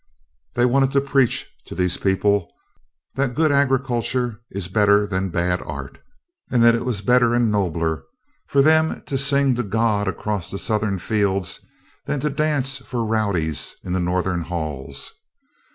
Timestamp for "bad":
5.29-5.61